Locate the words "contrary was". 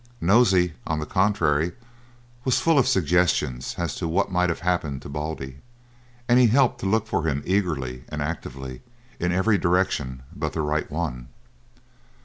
1.05-2.59